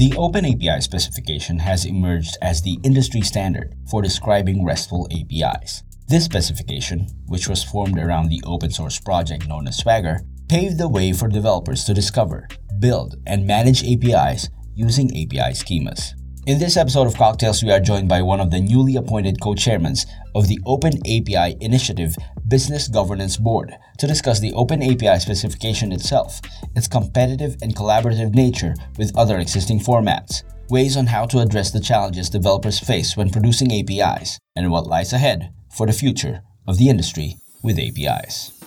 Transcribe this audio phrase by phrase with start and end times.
[0.00, 5.82] The OpenAPI specification has emerged as the industry standard for describing RESTful APIs.
[6.08, 10.88] This specification, which was formed around the open source project known as Swagger, paved the
[10.88, 12.48] way for developers to discover,
[12.78, 16.14] build, and manage APIs using API schemas.
[16.46, 19.94] In this episode of Cocktails, we are joined by one of the newly appointed co-chairmen
[20.34, 22.16] of the Open API Initiative
[22.48, 26.40] Business Governance Board to discuss the Open API specification itself,
[26.74, 31.78] its competitive and collaborative nature with other existing formats, ways on how to address the
[31.78, 36.88] challenges developers face when producing APIs, and what lies ahead for the future of the
[36.88, 38.58] industry with APIs.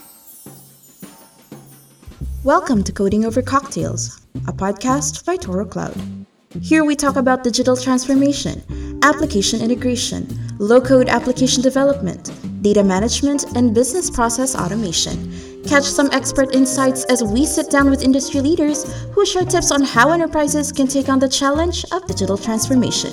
[2.43, 6.23] Welcome to Coding Over Cocktails, a podcast by Toro Cloud.
[6.62, 8.62] Here we talk about digital transformation,
[9.02, 10.27] application integration,
[10.59, 12.31] low code application development,
[12.62, 15.63] data management, and business process automation.
[15.67, 19.81] Catch some expert insights as we sit down with industry leaders who share tips on
[19.81, 23.12] how enterprises can take on the challenge of digital transformation.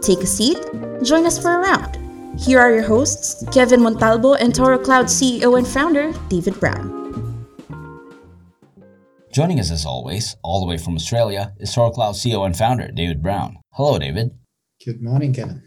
[0.00, 0.58] Take a seat,
[1.04, 1.98] join us for a round.
[2.40, 6.99] Here are your hosts, Kevin Montalbo and Toro Cloud CEO and founder, David Brown.
[9.32, 12.90] Joining us as always, all the way from Australia, is Toro Cloud CEO and founder,
[12.90, 13.58] David Brown.
[13.74, 14.32] Hello, David.
[14.84, 15.62] Good morning, Kevin.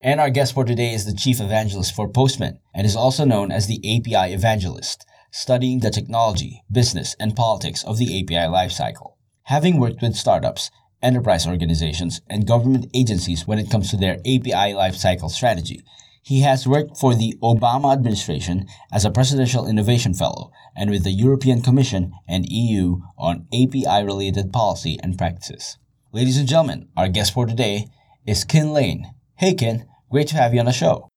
[0.00, 3.52] And our guest for today is the Chief Evangelist for Postman and is also known
[3.52, 9.12] as the API Evangelist, studying the technology, business, and politics of the API lifecycle.
[9.44, 14.74] Having worked with startups, enterprise organizations, and government agencies when it comes to their API
[14.74, 15.84] lifecycle strategy,
[16.24, 21.10] he has worked for the Obama administration as a Presidential Innovation Fellow and with the
[21.10, 25.76] European Commission and EU on API related policy and practices.
[26.12, 27.88] Ladies and gentlemen, our guest for today
[28.26, 29.12] is Kin Lane.
[29.36, 31.10] Hey, Kin, great to have you on the show.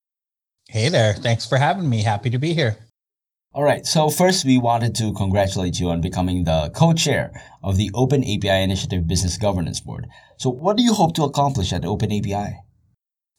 [0.68, 1.14] Hey there.
[1.14, 2.02] Thanks for having me.
[2.02, 2.76] Happy to be here.
[3.54, 3.86] All right.
[3.86, 8.62] So first, we wanted to congratulate you on becoming the co-chair of the Open API
[8.62, 10.06] Initiative Business Governance Board.
[10.36, 12.58] So what do you hope to accomplish at Open API?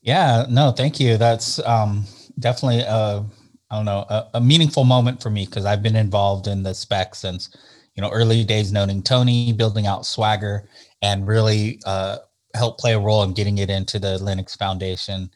[0.02, 1.18] Yeah, no, thank you.
[1.18, 2.06] That's um,
[2.40, 3.24] definitely a,
[3.70, 6.74] I don't know, a, a meaningful moment for me because I've been involved in the
[6.74, 7.50] spec since,
[7.96, 10.70] you know, early days knowing Tony, building out Swagger,
[11.02, 12.18] and really uh,
[12.56, 15.30] help play a role in getting it into the Linux Foundation.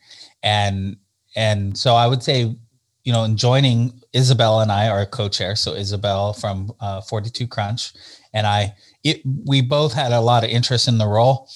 [0.44, 0.98] And
[1.36, 2.56] and so I would say,
[3.04, 5.56] you know, in joining Isabel and I are co-chair.
[5.56, 7.92] So Isabel from uh, 42 Crunch,
[8.34, 11.50] and I, it, we both had a lot of interest in the role,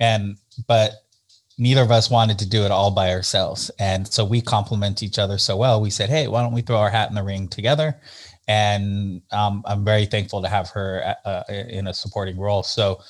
[0.00, 0.36] and
[0.66, 0.92] but
[1.58, 3.70] neither of us wanted to do it all by ourselves.
[3.78, 5.80] And so we complement each other so well.
[5.80, 8.00] We said, hey, why don't we throw our hat in the ring together?
[8.46, 12.62] And um, I'm very thankful to have her uh, uh in a supporting role.
[12.62, 13.00] So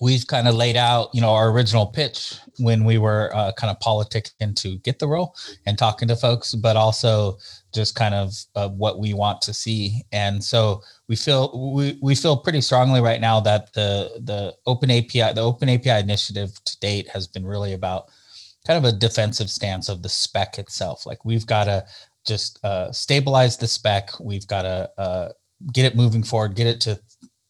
[0.00, 3.70] we've kind of laid out, you know, our original pitch when we were uh, kind
[3.70, 5.34] of politicking to get the role
[5.66, 7.38] and talking to folks, but also
[7.74, 10.02] just kind of uh, what we want to see.
[10.12, 14.90] And so we feel we, we feel pretty strongly right now that the the open
[14.90, 18.08] API the open API initiative to date has been really about
[18.66, 21.04] kind of a defensive stance of the spec itself.
[21.04, 21.84] Like we've got to
[22.26, 24.10] just uh, stabilize the spec.
[24.20, 25.28] We've got to uh,
[25.72, 26.98] get it moving forward, get it to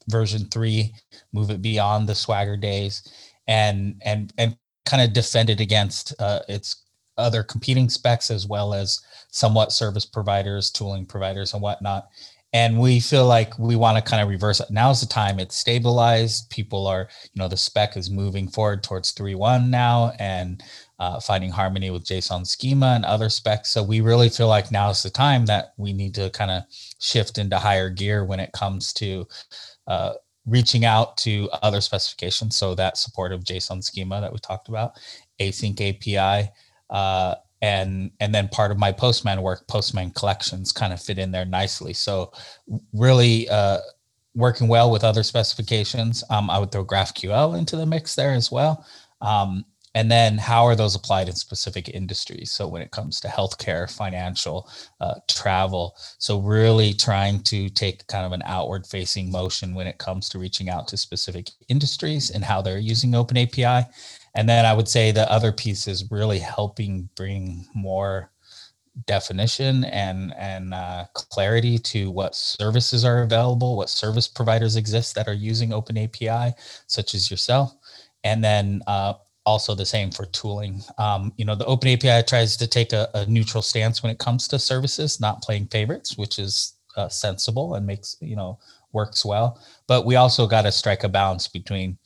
[0.09, 0.95] version three,
[1.33, 3.03] move it beyond the swagger days,
[3.47, 4.57] and and and
[4.87, 6.83] kind of defend it against uh, its
[7.17, 9.01] other competing specs as well as
[9.35, 12.09] somewhat service providers, tooling providers, and whatnot
[12.55, 14.71] and we feel like we want to kind of reverse it.
[14.71, 15.41] Now's the time.
[15.41, 16.49] It's stabilized.
[16.51, 20.63] People are, you know, the spec is moving forward towards 3.1 now and
[21.01, 23.71] uh, finding harmony with JSON schema and other specs.
[23.71, 26.63] So we really feel like now's the time that we need to kind of
[27.01, 29.27] shift into higher gear when it comes to
[29.89, 30.13] uh,
[30.47, 32.57] reaching out to other specifications.
[32.57, 34.93] So that support of JSON schema that we talked about,
[35.41, 36.53] async API,
[36.91, 41.31] uh, and and then part of my postman work postman collections kind of fit in
[41.31, 41.93] there nicely.
[41.93, 42.33] So
[42.93, 43.79] really uh,
[44.35, 46.25] working well with other specifications.
[46.31, 48.85] Um, i would throw graphql into the mix there as well.
[49.21, 49.65] Um,
[49.97, 52.51] and then how are those applied in specific industries?
[52.51, 54.69] So when it comes to healthcare financial
[55.01, 55.95] uh, travel.
[56.19, 60.39] So really trying to take kind of an outward facing motion when it comes to
[60.41, 63.87] reaching out to specific industries and how they're using open api
[64.35, 68.31] and then I would say the other piece is really helping bring more
[69.07, 75.29] definition and and uh, clarity to what services are available, what service providers exist that
[75.29, 76.55] are using Open API,
[76.87, 77.75] such as yourself,
[78.23, 79.15] and then uh,
[79.47, 80.83] also the same for tooling.
[80.99, 84.19] Um, you know, the Open API tries to take a, a, neutral stance when it
[84.19, 88.59] comes to services, not playing favorites, which is uh, sensible and makes you know
[88.93, 89.61] works well.
[89.87, 91.99] But we also got to strike a balance between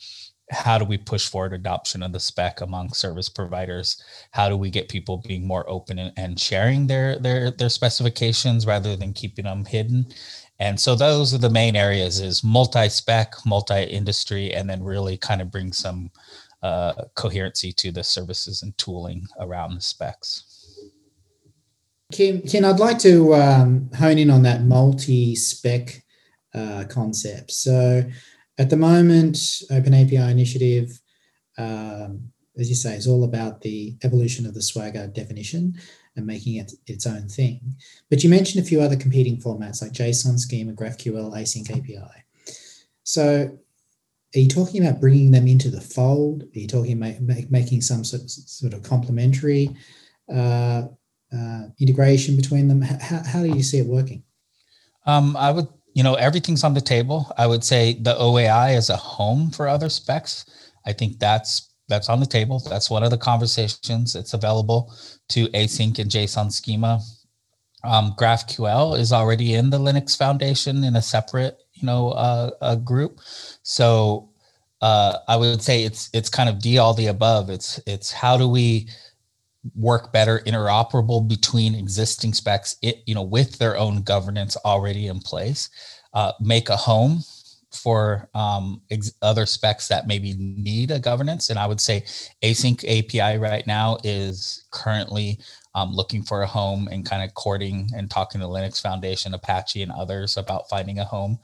[0.50, 4.03] how do we push forward adoption of the spec among service providers?
[4.31, 8.97] How do we get people being more open and, sharing their their their specifications rather
[8.97, 10.06] than keeping them hidden?
[10.59, 15.53] And so those are the main areas is multi-spec multi-industry and then really kind of
[15.53, 16.11] bring some
[16.62, 20.45] uh, coherency to the services and tooling around the specs.
[22.11, 26.03] Kin, Kin I'd like to um, hone in on that multi-spec
[26.55, 27.53] uh, concept.
[27.53, 28.03] So
[28.58, 29.38] at the moment,
[29.70, 31.00] Open API Initiative,
[31.56, 35.75] um, as you say, is all about the evolution of the Swagger definition
[36.16, 37.76] and making it its own thing.
[38.10, 42.25] But you mentioned a few other competing formats like JSON schema, GraphQL, Async API.
[43.05, 43.58] So
[44.34, 46.43] are you talking about bringing them into the fold?
[46.43, 49.75] Are you talking about making some sort, sort of complementary
[50.32, 50.82] uh,
[51.32, 52.82] uh, integration between them?
[52.82, 54.25] How, how do you see it working?
[55.06, 55.69] Um, I would
[55.99, 57.29] you know, everything's on the table.
[57.37, 60.47] I would say the OAI is a home for other specs.
[60.87, 62.62] I think that's that's on the table.
[62.71, 64.15] That's one of the conversations.
[64.15, 64.95] It's available
[65.31, 67.00] to async and JSON schema.
[67.83, 72.77] Um, GraphQL is already in the Linux Foundation in a separate, you know, uh, a
[72.77, 73.19] group.
[73.65, 74.31] So
[74.81, 77.50] uh, I would say it's it's kind of D all the above.
[77.50, 78.89] It's it's how do we
[79.75, 85.20] work better interoperable between existing specs it, you know with their own governance already in
[85.20, 85.70] place
[86.15, 87.23] uh, make a home
[87.73, 91.50] for um, ex- other specs that maybe need a governance.
[91.50, 92.03] And i would say
[92.43, 95.38] async api right now is currently
[95.75, 99.82] um, looking for a home and kind of courting and talking to linux foundation apache
[99.82, 101.38] and others about finding a home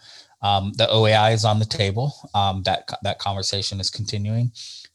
[0.44, 4.52] um, the oai is on the table um, that that conversation is continuing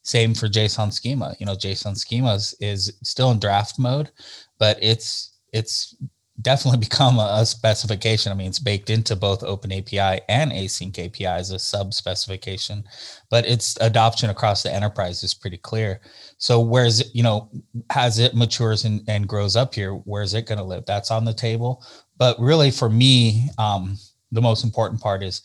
[0.10, 1.36] same for JSON schema.
[1.40, 4.10] You know, JSON schemas is still in draft mode,
[4.57, 5.96] but it's it's
[6.42, 8.31] definitely become a, a, specification.
[8.31, 12.84] I mean, it's baked into both Open API and Async API as a sub specification,
[13.30, 16.01] but its adoption across the enterprise is pretty clear.
[16.38, 17.50] So, where's it, you know,
[17.96, 20.86] as it matures and, and grows up here, where's it going to live?
[20.86, 21.84] That's on the table.
[22.18, 23.98] But really, for me, um,
[24.31, 25.42] the most important part is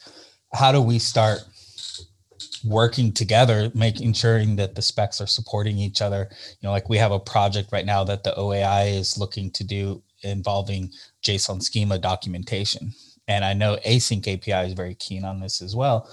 [0.53, 1.41] how do we start
[2.65, 6.29] working together, making sure that the specs are supporting each other.
[6.31, 9.65] You know, like we have a project right now that the OAI is looking to
[9.65, 10.91] do involving
[11.23, 12.93] JSON schema documentation.
[13.29, 16.11] And I know Async API is very keen on this as well.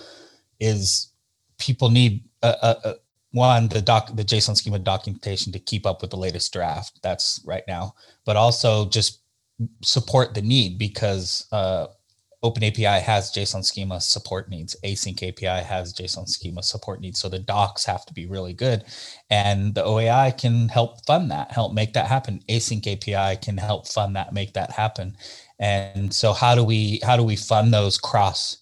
[0.60, 1.12] Is
[1.58, 2.96] people need a, a, a
[3.32, 7.00] one the doc the JSON schema documentation to keep up with the latest draft.
[7.02, 7.96] That's right now,
[8.26, 9.22] but also just
[9.84, 11.88] support the need because uh,
[12.44, 14.76] OpenAPI has JSON schema support needs.
[14.84, 17.20] Async API has JSON schema support needs.
[17.20, 18.84] So the docs have to be really good.
[19.30, 22.42] And the OAI can help fund that, help make that happen.
[22.50, 25.16] Async API can help fund that, make that happen.
[25.60, 28.58] And so how do we how do we fund those cross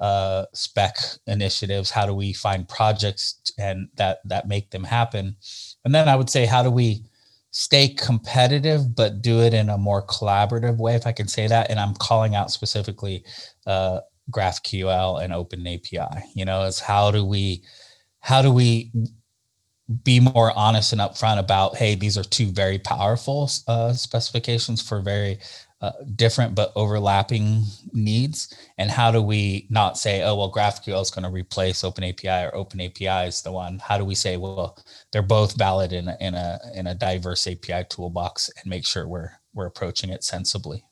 [0.00, 0.96] uh, spec
[1.28, 1.90] initiatives?
[1.90, 5.36] How do we find projects and that that make them happen?
[5.84, 7.04] And then I would say, how do we
[7.50, 11.70] stay competitive, but do it in a more collaborative way, if I can say that.
[11.70, 13.24] And I'm calling out specifically
[13.66, 14.00] uh,
[14.30, 16.24] GraphQL and Open API.
[16.34, 17.62] You know, is how do we
[18.20, 18.92] how do we
[20.04, 25.00] be more honest and upfront about hey these are two very powerful uh, specifications for
[25.00, 25.38] very
[25.80, 31.10] uh, different but overlapping needs and how do we not say oh well graphql is
[31.10, 34.36] going to replace open api or open api is the one how do we say
[34.36, 34.78] well
[35.10, 39.08] they're both valid in a, in a in a diverse api toolbox and make sure
[39.08, 40.84] we're we're approaching it sensibly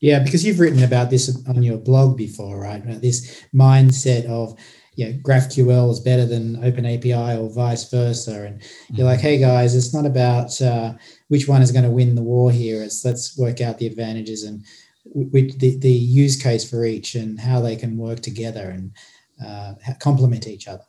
[0.00, 4.54] yeah because you've written about this on your blog before right this mindset of
[4.96, 8.44] yeah, GraphQL is better than OpenAPI or vice versa.
[8.44, 9.26] And you're like, mm-hmm.
[9.28, 10.94] hey guys, it's not about uh,
[11.28, 12.86] which one is going to win the war here.
[13.04, 14.64] Let's work out the advantages and
[15.14, 18.92] the, the use case for each and how they can work together and
[19.44, 20.84] uh, complement each other.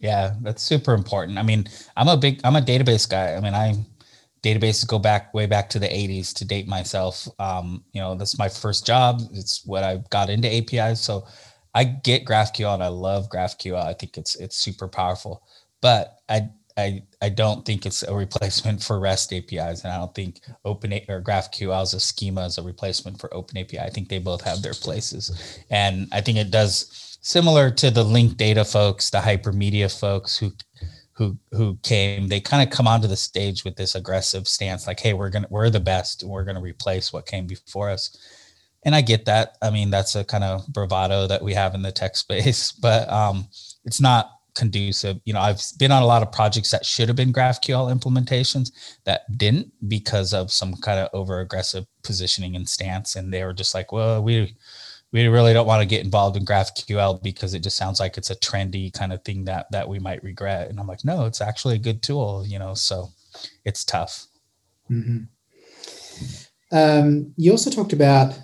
[0.00, 1.38] Yeah, that's super important.
[1.38, 3.34] I mean, I'm a big, I'm a database guy.
[3.34, 3.74] I mean, I
[4.42, 7.28] databases go back way back to the 80s to date myself.
[7.38, 9.20] Um, you know, that's my first job.
[9.32, 11.00] It's what I got into APIs.
[11.00, 11.26] So
[11.74, 13.82] I get GraphQL and I love GraphQL.
[13.82, 15.42] I think it's it's super powerful,
[15.80, 20.14] but I I I don't think it's a replacement for REST APIs, and I don't
[20.14, 23.80] think Open or GraphQL as a schema as a replacement for Open API.
[23.80, 28.04] I think they both have their places, and I think it does similar to the
[28.04, 30.52] linked data folks, the hypermedia folks who
[31.12, 32.28] who who came.
[32.28, 35.48] They kind of come onto the stage with this aggressive stance, like, "Hey, we're gonna
[35.50, 38.16] we're the best, and we're gonna replace what came before us."
[38.84, 39.56] and I get that.
[39.62, 43.10] I mean, that's a kind of bravado that we have in the tech space, but
[43.10, 43.48] um,
[43.84, 45.20] it's not conducive.
[45.24, 48.72] You know, I've been on a lot of projects that should have been GraphQL implementations
[49.04, 53.52] that didn't because of some kind of over aggressive positioning and stance, and they were
[53.52, 54.54] just like, "Well, we
[55.12, 58.30] we really don't want to get involved in GraphQL because it just sounds like it's
[58.30, 60.70] a trendy kind of thing that that we might regret.
[60.70, 62.74] And I'm like, no, it's actually a good tool, you know.
[62.74, 63.10] So
[63.64, 64.26] it's tough.
[64.90, 65.24] Mm-hmm.
[66.72, 68.38] Um, you also talked about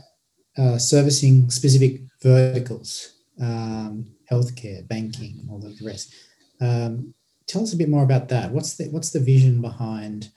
[0.58, 6.14] uh, servicing specific verticals, um, healthcare, banking, all of the rest.
[6.60, 7.14] Um,
[7.46, 8.50] tell us a bit more about that.
[8.52, 10.30] What's the what's the vision behind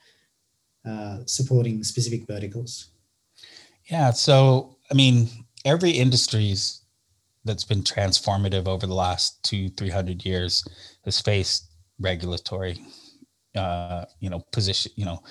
[0.86, 2.90] uh, supporting specific verticals?
[3.90, 5.28] Yeah, so I mean,
[5.64, 6.82] every industries
[7.44, 10.64] that's been transformative over the last two, three hundred years
[11.04, 11.70] has faced
[12.00, 12.80] regulatory,
[13.56, 15.22] uh, you know, position, you know,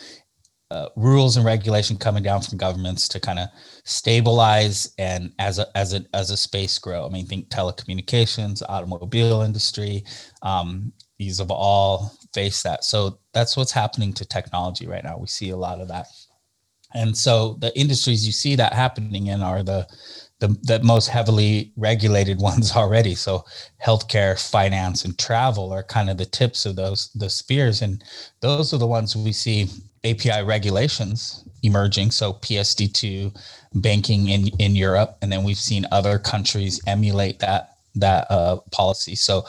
[0.72, 3.50] uh, rules and regulation coming down from governments to kind of
[3.84, 7.06] stabilize and as a as a as a space grow.
[7.06, 10.06] I mean, think telecommunications, automobile industry,
[10.42, 12.86] um, these have all faced that.
[12.86, 15.18] So that's what's happening to technology right now.
[15.18, 16.08] We see a lot of that,
[16.94, 19.86] and so the industries you see that happening in are the
[20.40, 23.14] the, the most heavily regulated ones already.
[23.14, 23.44] So
[23.86, 28.02] healthcare, finance, and travel are kind of the tips of those the spears, and
[28.40, 29.68] those are the ones we see
[30.04, 32.12] API regulations emerging.
[32.12, 33.36] So PSD2
[33.76, 39.16] banking in, in Europe, and then we've seen other countries emulate that that uh, policy.
[39.16, 39.46] So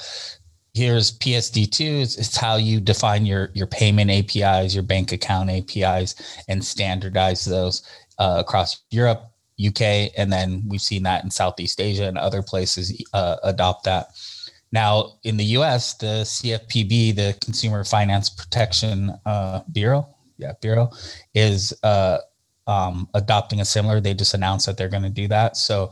[0.75, 2.03] here's PSD2.
[2.03, 6.15] It's, it's, how you define your your payment APIs, your bank account APIs,
[6.49, 7.83] and standardize those
[8.19, 9.31] uh, across Europe,
[9.65, 14.09] UK, and then we've seen that in Southeast Asia and other places uh, adopt that.
[14.73, 20.09] Now, in the US, the CFPB, the Consumer Finance Protection uh, Bureau,
[20.43, 20.91] yeah, Bureau
[21.35, 22.19] is uh,
[22.67, 24.01] um, adopting a similar.
[24.01, 25.57] They just announced that they're going to do that.
[25.57, 25.91] So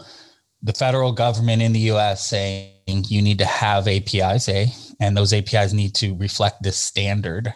[0.62, 2.26] the federal government in the U.S.
[2.26, 4.66] saying you need to have APIs, a,
[5.00, 7.54] and those APIs need to reflect this standard.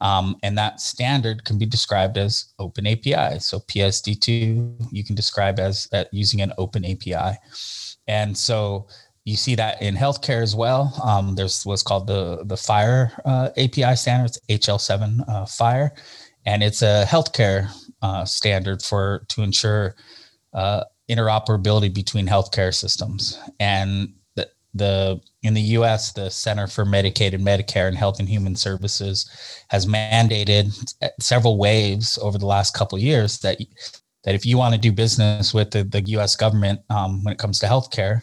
[0.00, 3.40] Um, and that standard can be described as open API.
[3.40, 7.36] So PSD2 you can describe as uh, using an open API.
[8.06, 8.86] And so
[9.24, 10.98] you see that in healthcare as well.
[11.04, 15.90] Um, there's what's called the the FHIR uh, API standards, HL7 uh, FHIR,
[16.48, 17.68] and it's a healthcare
[18.00, 19.94] uh, standard for to ensure
[20.54, 23.38] uh, interoperability between healthcare systems.
[23.60, 28.26] And the, the in the U.S., the Center for Medicaid and Medicare and Health and
[28.26, 29.28] Human Services
[29.68, 30.72] has mandated
[31.20, 33.58] several waves over the last couple years that
[34.24, 36.34] that if you want to do business with the, the U.S.
[36.34, 38.22] government um, when it comes to healthcare,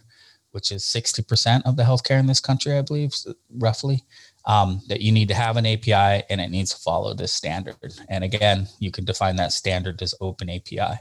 [0.50, 3.14] which is 60% of the healthcare in this country, I believe,
[3.60, 4.02] roughly,
[4.46, 7.94] um, that you need to have an API and it needs to follow this standard.
[8.10, 11.00] And again, you can define that standard as open API.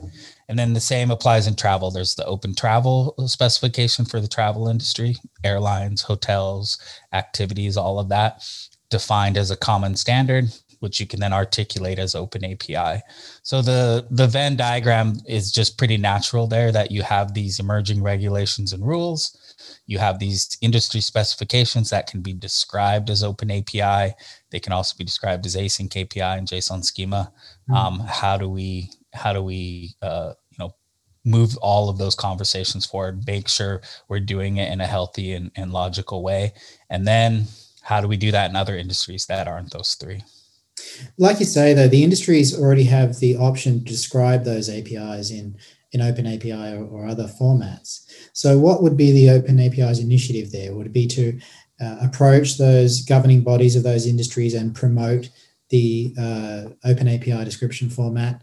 [0.48, 1.90] And then the same applies in travel.
[1.90, 6.78] There's the open travel specification for the travel industry, airlines, hotels,
[7.12, 8.46] activities, all of that
[8.90, 10.52] defined as a common standard
[10.84, 13.00] which you can then articulate as open API.
[13.42, 18.02] So the the Venn diagram is just pretty natural there that you have these emerging
[18.02, 19.34] regulations and rules
[19.86, 24.14] you have these industry specifications that can be described as open API.
[24.50, 27.32] They can also be described as async API and JSON schema.
[27.68, 27.74] Mm-hmm.
[27.74, 30.74] Um, how do we how do we uh, you know
[31.24, 33.26] move all of those conversations forward?
[33.26, 36.54] Make sure we're doing it in a healthy and, and logical way,
[36.88, 37.46] and then
[37.82, 40.24] how do we do that in other industries that aren't those three?
[41.18, 45.56] Like you say, though, the industries already have the option to describe those APIs in
[45.94, 48.00] in Open API or, or, other formats.
[48.32, 50.74] So, what would be the Open API's initiative there?
[50.74, 51.38] Would it be to
[51.80, 55.30] uh, approach those governing bodies of those industries and promote
[55.70, 58.42] the uh, Open API description format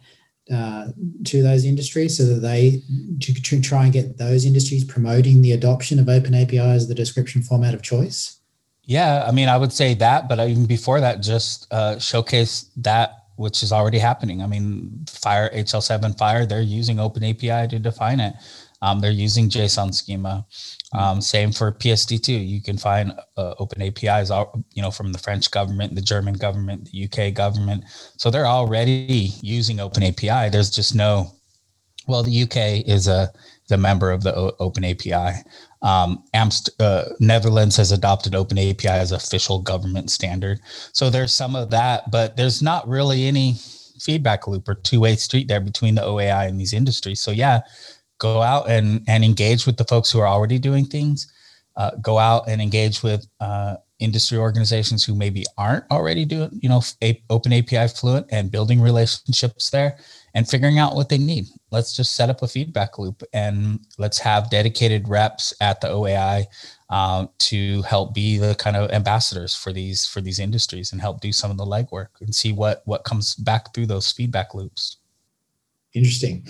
[0.51, 0.87] uh,
[1.25, 2.81] to those industries so that they
[3.19, 6.95] to, to, try and get those industries promoting the adoption of Open API as the
[6.95, 8.39] description format of choice?
[8.83, 13.20] Yeah, I mean, I would say that, but even before that, just uh, showcase that
[13.35, 14.41] which is already happening.
[14.41, 18.33] I mean, FHIR HL7 FHIR, they're using Open API to define it.
[18.81, 20.45] Um, they're using JSON schema.
[20.93, 22.47] Um, same for PSD2.
[22.47, 24.31] You can find uh, open APIs,
[24.73, 27.83] you know, from the French government, the German government, the UK government.
[28.17, 30.49] So they're already using Open API.
[30.49, 31.31] There's just no.
[32.07, 33.31] Well, the UK is a
[33.69, 35.43] the member of the o- Open API.
[35.81, 40.59] Um, Amst- uh, Netherlands has adopted Open API as official government standard.
[40.93, 43.55] So there's some of that, but there's not really any
[43.99, 47.19] feedback loop or two way street there between the OAI and these industries.
[47.19, 47.61] So yeah,
[48.19, 51.31] go out and and engage with the folks who are already doing things.
[51.75, 56.67] Uh, go out and engage with uh, industry organizations who maybe aren't already doing, you
[56.67, 59.97] know, a, open API fluent and building relationships there
[60.33, 61.45] and figuring out what they need.
[61.71, 66.45] Let's just set up a feedback loop and let's have dedicated reps at the OAI
[66.89, 71.21] uh, to help be the kind of ambassadors for these for these industries and help
[71.21, 74.97] do some of the legwork and see what what comes back through those feedback loops.
[75.93, 76.47] Interesting.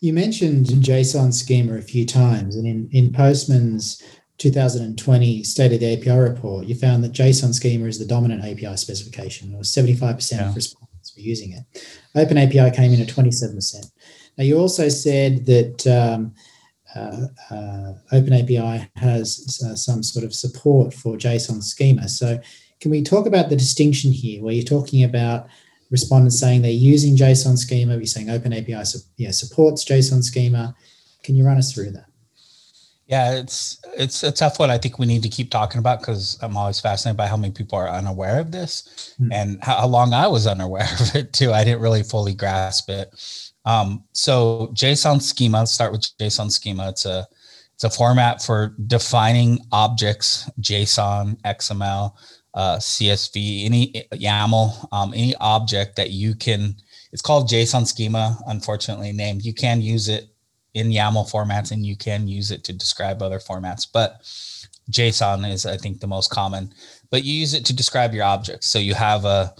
[0.00, 4.02] You mentioned JSON schema a few times, and in, in Postman's
[4.38, 8.76] 2020 State of the API report, you found that JSON schema is the dominant API
[8.76, 10.48] specification, or 75% yeah.
[10.48, 11.88] of respondents were using it.
[12.16, 13.90] OpenAPI came in at 27%.
[14.36, 16.34] Now, you also said that um,
[16.94, 22.08] uh, uh, OpenAPI has uh, some sort of support for JSON schema.
[22.08, 22.40] So,
[22.80, 25.46] can we talk about the distinction here, where you're talking about
[25.90, 30.74] respondents saying they're using JSON schema, you're saying OpenAPI su- yeah, supports JSON schema.
[31.22, 32.06] Can you run us through that?
[33.06, 34.70] Yeah, it's it's a tough one.
[34.70, 37.52] I think we need to keep talking about because I'm always fascinated by how many
[37.52, 39.28] people are unaware of this mm.
[39.30, 41.52] and how long I was unaware of it too.
[41.52, 43.10] I didn't really fully grasp it.
[43.66, 45.58] Um, so JSON schema.
[45.58, 46.88] Let's start with JSON schema.
[46.88, 47.26] It's a
[47.74, 52.12] it's a format for defining objects, JSON, XML,
[52.54, 56.76] uh, CSV, any YAML, um, any object that you can.
[57.12, 59.44] It's called JSON schema, unfortunately named.
[59.44, 60.28] You can use it
[60.74, 64.20] in YAML formats, and you can use it to describe other formats, but
[64.90, 66.74] JSON is, I think, the most common.
[67.10, 68.68] But you use it to describe your objects.
[68.68, 69.54] So you have a,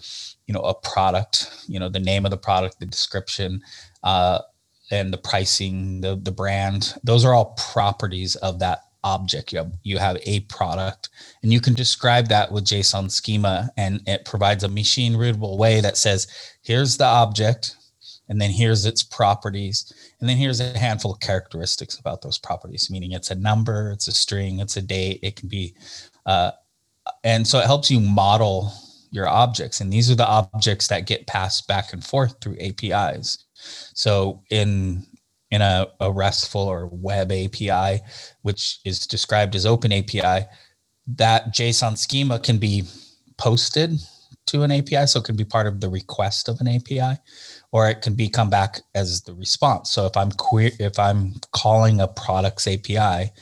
[0.46, 3.62] you know, a product, you know, the name of the product, the description,
[4.02, 4.40] uh,
[4.90, 6.94] and the pricing, the the brand.
[7.02, 9.52] Those are all properties of that object.
[9.52, 11.08] You have, you have a product,
[11.42, 15.80] and you can describe that with JSON schema, and it provides a machine readable way
[15.80, 16.26] that says,
[16.62, 17.76] here's the object,
[18.28, 22.88] and then here's its properties, and then here's a handful of characteristics about those properties.
[22.90, 25.74] Meaning, it's a number, it's a string, it's a date, it can be,
[26.26, 26.52] uh,
[27.22, 28.72] and so it helps you model
[29.10, 33.44] your objects, and these are the objects that get passed back and forth through APIs.
[33.94, 35.06] So in
[35.50, 38.00] in a, a RESTful or web API,
[38.42, 40.46] which is described as open API,
[41.06, 42.82] that JSON schema can be
[43.36, 44.00] posted
[44.46, 45.06] to an API.
[45.06, 47.20] So it can be part of the request of an API,
[47.74, 49.90] or it can be come back as the response.
[49.90, 53.32] So if I'm queer, if I'm calling a products API,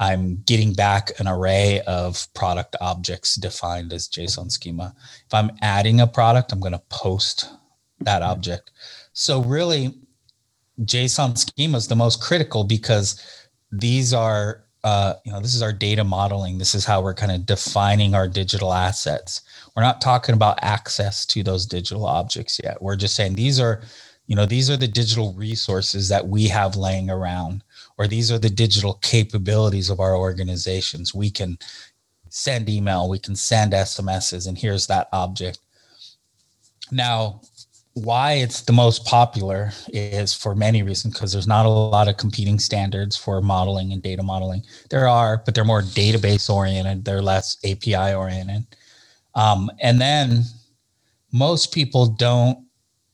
[0.00, 4.92] I'm getting back an array of product objects defined as JSON schema.
[5.24, 7.48] If I'm adding a product, I'm going to post
[8.00, 8.72] that object.
[9.12, 9.94] So really,
[10.80, 13.22] JSON schema is the most critical because
[13.70, 16.58] these are, uh, you know, this is our data modeling.
[16.58, 19.42] This is how we're kind of defining our digital assets.
[19.74, 22.80] We're not talking about access to those digital objects yet.
[22.80, 23.82] We're just saying these are,
[24.28, 27.64] you know, these are the digital resources that we have laying around,
[27.98, 31.12] or these are the digital capabilities of our organizations.
[31.12, 31.58] We can
[32.28, 35.58] send email, we can send SMSs, and here's that object.
[36.92, 37.40] Now,
[37.96, 42.18] why it's the most popular is for many reasons because there's not a lot of
[42.18, 44.62] competing standards for modeling and data modeling.
[44.90, 48.66] There are, but they're more database oriented, they're less API oriented.
[49.34, 50.42] Um, and then
[51.32, 52.58] most people don't,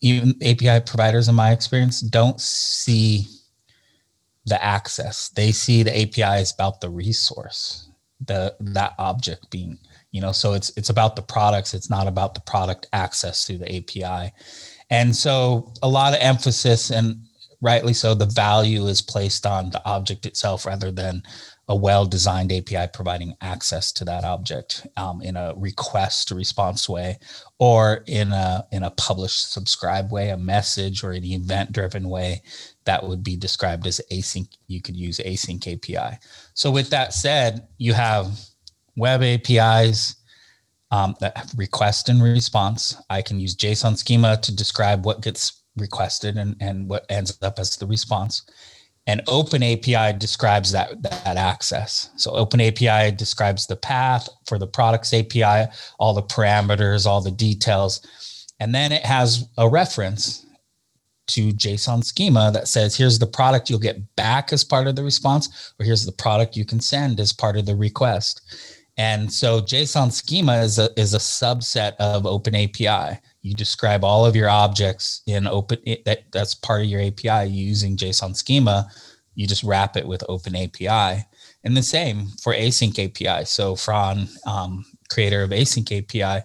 [0.00, 3.28] even API providers, in my experience, don't see
[4.46, 5.28] the access.
[5.28, 7.88] They see the API is about the resource,
[8.26, 9.78] the that object being,
[10.10, 13.58] you know, so it's it's about the products, it's not about the product access through
[13.58, 14.32] the API.
[14.92, 17.24] And so a lot of emphasis and
[17.62, 21.22] rightly so, the value is placed on the object itself rather than
[21.68, 27.18] a well-designed API providing access to that object um, in a request response way,
[27.58, 32.42] or in a in a publish subscribe way, a message or an event-driven way
[32.84, 34.48] that would be described as async.
[34.66, 36.18] You could use async API.
[36.52, 38.38] So with that said, you have
[38.96, 40.16] web APIs,
[40.92, 42.96] um, that request and response.
[43.10, 47.58] I can use JSON schema to describe what gets requested and, and what ends up
[47.58, 48.42] as the response.
[49.06, 52.10] And Open API describes that, that access.
[52.16, 57.32] So Open API describes the path for the products API, all the parameters, all the
[57.32, 58.06] details.
[58.60, 60.46] And then it has a reference
[61.28, 65.02] to JSON schema that says, here's the product you'll get back as part of the
[65.02, 68.42] response, or here's the product you can send as part of the request.
[68.98, 73.18] And so JSON schema is a, is a subset of Open API.
[73.40, 77.96] You describe all of your objects in open that, that's part of your API using
[77.96, 78.90] JSON schema.
[79.34, 81.26] You just wrap it with Open API.
[81.64, 83.46] And the same for async API.
[83.46, 86.44] So Fran, um, creator of async API,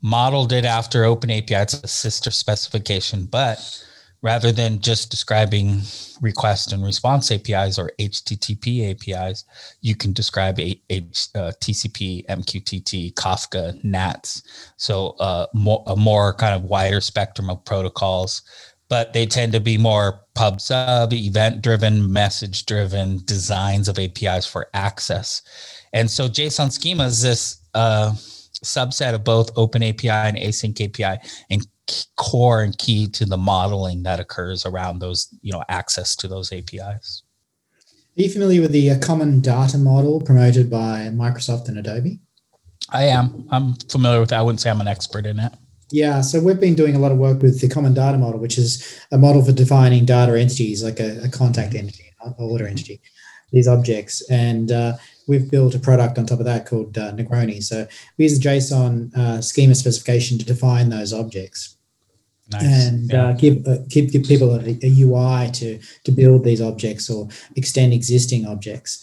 [0.00, 1.54] modeled it after Open API.
[1.56, 3.85] It's a sister specification, but
[4.26, 5.80] rather than just describing
[6.20, 9.44] request and response APIs or HTTP APIs,
[9.82, 14.42] you can describe uh, TCP, MQTT, Kafka, NATS.
[14.78, 18.42] So uh, more, a more kind of wider spectrum of protocols,
[18.88, 24.44] but they tend to be more pub sub, event driven, message driven designs of APIs
[24.44, 25.40] for access.
[25.92, 28.10] And so JSON schema is this uh,
[28.64, 31.64] subset of both Open API and Async API and
[32.16, 36.52] core and key to the modeling that occurs around those, you know, access to those
[36.52, 37.22] APIs.
[38.18, 42.18] Are you familiar with the uh, common data model promoted by Microsoft and Adobe?
[42.90, 43.46] I am.
[43.50, 44.38] I'm familiar with that.
[44.38, 45.52] I wouldn't say I'm an expert in it.
[45.92, 48.58] Yeah, so we've been doing a lot of work with the common data model, which
[48.58, 53.00] is a model for defining data entities like a, a contact entity, an order entity,
[53.52, 54.28] these objects.
[54.28, 54.94] And uh,
[55.28, 57.62] we've built a product on top of that called uh, Negroni.
[57.62, 57.86] So
[58.18, 61.75] we use the JSON uh, schema specification to define those objects.
[62.52, 62.62] Nice.
[62.62, 63.26] And yeah.
[63.26, 67.28] uh, give, uh, give give people a, a, UI to to build these objects or
[67.56, 69.02] extend existing objects,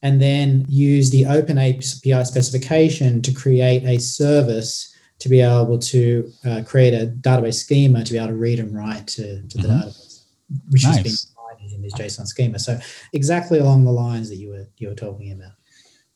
[0.00, 6.32] and then use the Open API specification to create a service to be able to
[6.46, 9.68] uh, create a database schema to be able to read and write to, to the
[9.68, 9.88] mm-hmm.
[9.88, 10.24] database,
[10.70, 10.96] which nice.
[10.96, 12.58] has been provided in this JSON schema.
[12.58, 12.78] So
[13.12, 15.52] exactly along the lines that you were you were talking about.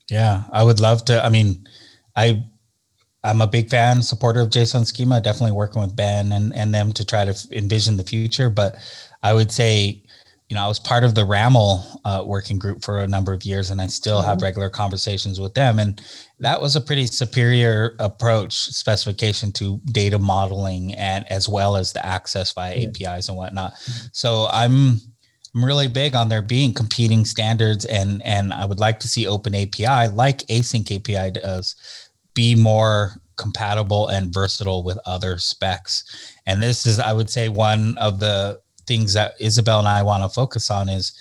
[0.08, 1.24] Yeah, I would love to.
[1.24, 1.66] I mean,
[2.16, 2.44] I
[3.24, 5.20] I'm a big fan, supporter of JSON schema.
[5.20, 8.50] Definitely working with Ben and and them to try to envision the future.
[8.50, 8.76] But
[9.22, 10.02] I would say
[10.52, 13.42] you know, I was part of the RAML uh, working group for a number of
[13.42, 14.28] years, and I still mm-hmm.
[14.28, 15.78] have regular conversations with them.
[15.78, 15.98] And
[16.40, 22.04] that was a pretty superior approach specification to data modeling and as well as the
[22.04, 22.88] access via yeah.
[23.14, 23.72] APIs and whatnot.
[23.72, 24.06] Mm-hmm.
[24.12, 25.00] So I'm
[25.54, 29.26] I'm really big on there being competing standards, and and I would like to see
[29.26, 31.76] Open API like Async API does
[32.34, 36.04] be more compatible and versatile with other specs.
[36.46, 40.22] And this is, I would say, one of the things that Isabel and I want
[40.22, 41.12] to focus on is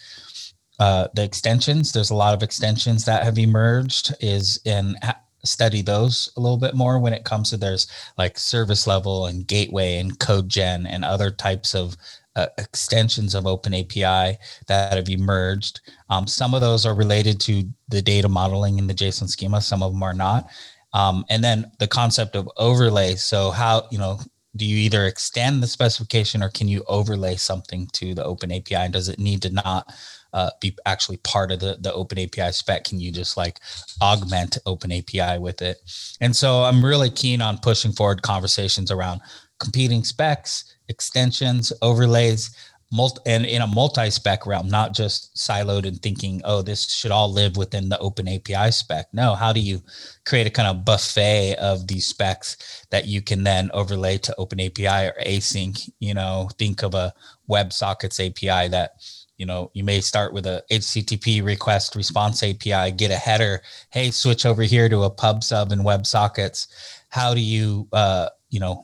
[0.79, 1.91] uh, the extensions.
[1.91, 4.13] There's a lot of extensions that have emerged.
[4.19, 4.95] Is in
[5.43, 9.47] study those a little bit more when it comes to there's like service level and
[9.47, 11.95] gateway and code gen and other types of
[12.35, 17.63] uh, extensions of open api that have emerged um, some of those are related to
[17.89, 20.47] the data modeling in the json schema some of them are not
[20.93, 23.15] um, and then the concept of overlay.
[23.15, 24.19] So how you know
[24.55, 28.75] do you either extend the specification or can you overlay something to the open api
[28.75, 29.93] and does it need to not
[30.33, 32.83] uh, be actually part of the, the open api spec?
[32.83, 33.59] Can you just like
[34.01, 35.77] augment open api with it?
[36.19, 39.21] And so i'm really keen on pushing forward conversations around
[39.59, 42.55] competing specs extensions overlays
[42.91, 47.31] multi and in a multi-spec realm, not just siloed and thinking, oh, this should all
[47.31, 49.07] live within the open API spec.
[49.13, 49.81] No, how do you
[50.25, 54.59] create a kind of buffet of these specs that you can then overlay to open
[54.59, 55.89] API or async?
[55.99, 57.13] You know, think of a
[57.49, 58.95] WebSockets API that
[59.37, 64.11] you know you may start with a http request response api get a header hey
[64.11, 66.67] switch over here to a pub sub and websockets
[67.09, 68.83] how do you uh, you know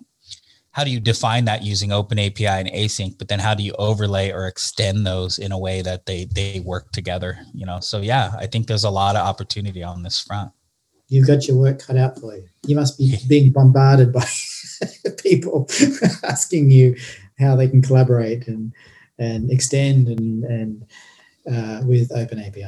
[0.78, 3.74] how do you define that using open api and async but then how do you
[3.80, 7.80] overlay or extend those in a way that they they work together you know?
[7.80, 10.52] So yeah i think there's a lot of opportunity on this front.
[11.10, 12.44] You've got your work cut out for you.
[12.66, 14.26] You must be being bombarded by
[15.24, 15.68] people
[16.24, 16.96] asking you
[17.40, 18.74] how they can collaborate and
[19.18, 20.86] and extend and and
[21.52, 22.66] uh, with open api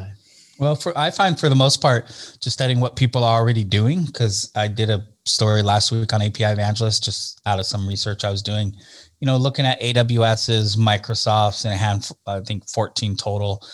[0.59, 2.07] well, for I find for the most part,
[2.41, 6.21] just studying what people are already doing, because I did a story last week on
[6.21, 8.75] API Evangelist, just out of some research I was doing,
[9.21, 13.65] you know, looking at AWS's, Microsoft's, and a handful, I think 14 total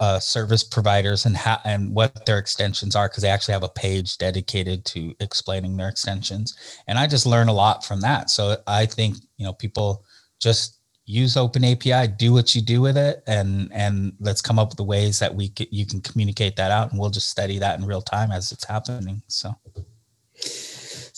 [0.00, 3.68] uh, service providers and ha- and what their extensions are, because they actually have a
[3.70, 6.54] page dedicated to explaining their extensions.
[6.86, 8.30] And I just learn a lot from that.
[8.30, 10.04] So I think, you know, people
[10.40, 10.77] just
[11.08, 14.76] use open api do what you do with it and and let's come up with
[14.76, 17.86] the ways that we you can communicate that out and we'll just study that in
[17.86, 19.54] real time as it's happening so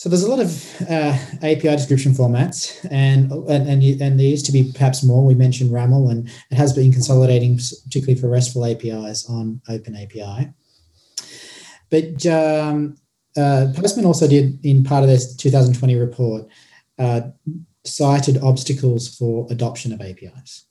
[0.01, 4.47] so there's a lot of uh, API description formats, and and and, and there used
[4.47, 5.23] to be perhaps more.
[5.23, 10.53] We mentioned RAML, and it has been consolidating, particularly for RESTful APIs on Open API.
[11.91, 12.95] But um,
[13.37, 16.47] uh, Postman also did in part of their 2020 report
[16.97, 17.21] uh,
[17.83, 20.65] cited obstacles for adoption of APIs.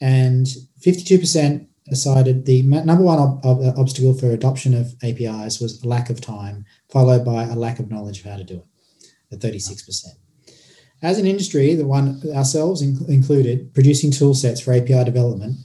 [0.00, 0.46] And
[0.84, 6.20] 52% cited the number one ob- ob- obstacle for adoption of APIs was lack of
[6.20, 8.62] time, followed by a lack of knowledge of how to do
[9.00, 10.06] it at 36%.
[11.02, 15.56] As an industry, the one ourselves in- included, producing tool sets for API development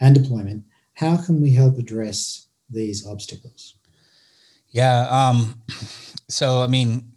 [0.00, 3.74] and deployment, how can we help address these obstacles?
[4.70, 5.08] Yeah.
[5.08, 5.62] Um,
[6.28, 7.12] so, I mean,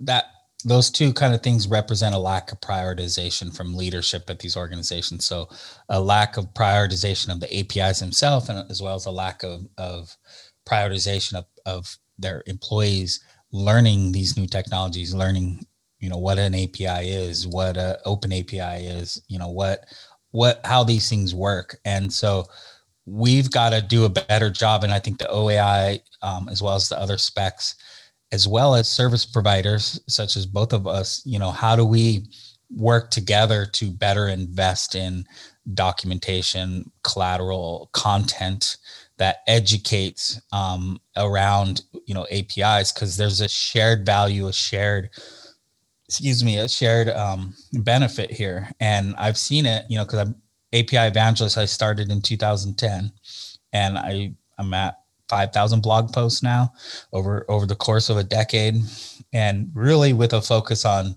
[0.00, 0.26] that
[0.64, 5.24] those two kind of things represent a lack of prioritization from leadership at these organizations.
[5.24, 5.48] So,
[5.88, 9.66] a lack of prioritization of the APIs themselves, and as well as a lack of,
[9.78, 10.16] of
[10.68, 13.20] prioritization of, of their employees
[13.52, 15.64] learning these new technologies, learning
[16.00, 19.84] you know what an API is, what an open API is, you know what
[20.30, 22.44] what how these things work, and so
[23.06, 24.84] we've got to do a better job.
[24.84, 27.74] And I think the OAI, um, as well as the other specs
[28.32, 32.26] as well as service providers such as both of us you know how do we
[32.70, 35.24] work together to better invest in
[35.74, 38.76] documentation, collateral, content
[39.18, 45.10] that educates um, around you know APIs because there's a shared value, a shared
[46.06, 49.84] excuse me, a shared um, benefit here, and I've seen it.
[49.88, 50.36] You know, because I'm
[50.72, 51.58] API evangelist.
[51.58, 53.12] I started in 2010,
[53.72, 56.72] and I I'm at 5,000 blog posts now
[57.12, 58.76] over over the course of a decade,
[59.32, 61.16] and really with a focus on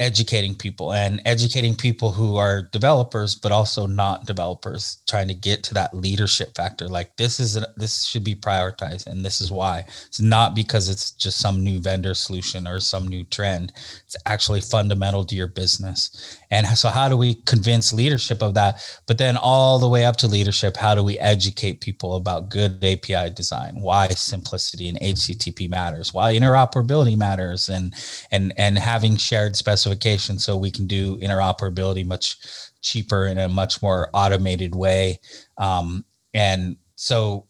[0.00, 5.62] educating people and educating people who are developers but also not developers trying to get
[5.62, 6.88] to that leadership factor.
[6.88, 9.84] Like this is a, this should be prioritized and this is why.
[10.06, 13.74] It's not because it's just some new vendor solution or some new trend.
[14.06, 18.82] It's actually fundamental to your business and so how do we convince leadership of that?
[19.06, 22.84] But then all the way up to leadership how do we educate people about good
[22.84, 23.80] api design?
[23.80, 26.14] Why simplicity and http matters?
[26.14, 27.68] Why interoperability matters?
[27.68, 27.94] And
[28.30, 32.38] and and having shared specifications specification so we can do interoperability much
[32.82, 35.18] cheaper in a much more automated way.
[35.58, 37.46] Um, and so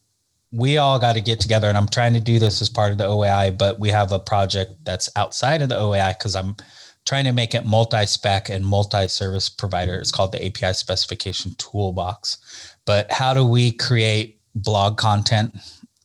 [0.53, 2.99] we all got to get together and I'm trying to do this as part of
[2.99, 6.57] the OAI, but we have a project that's outside of the OAI because I'm
[7.07, 9.95] trying to make it multi-spec and multi-service provider.
[9.95, 12.39] It's called the API specification toolbox.
[12.85, 15.57] But how do we create blog content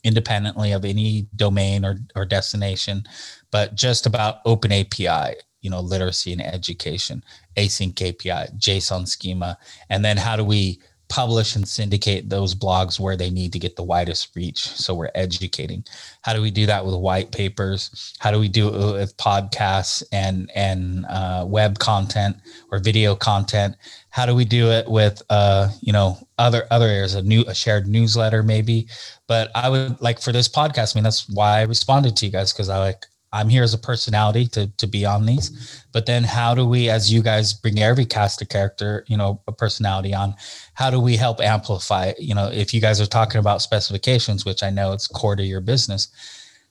[0.03, 3.03] independently of any domain or, or destination,
[3.51, 7.23] but just about open API you know literacy and education
[7.57, 9.57] async api json schema
[9.89, 13.75] and then how do we publish and syndicate those blogs where they need to get
[13.75, 14.59] the widest reach.
[14.59, 15.83] So we're educating.
[16.21, 18.13] How do we do that with white papers?
[18.19, 22.37] How do we do it with podcasts and and uh, web content
[22.71, 23.75] or video content?
[24.09, 27.55] How do we do it with uh, you know other other areas a new a
[27.55, 28.87] shared newsletter maybe?
[29.27, 32.31] But i would like for this podcast i mean that's why i responded to you
[32.31, 35.85] guys because i like I'm here as a personality to to be on these.
[35.91, 39.41] But then how do we, as you guys bring every cast of character, you know,
[39.47, 40.35] a personality on,
[40.73, 42.13] how do we help amplify?
[42.17, 45.43] You know, if you guys are talking about specifications, which I know it's core to
[45.43, 46.07] your business,